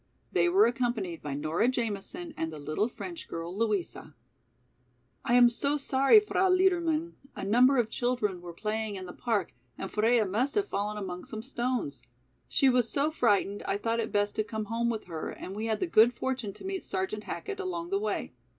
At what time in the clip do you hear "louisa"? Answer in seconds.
3.55-4.15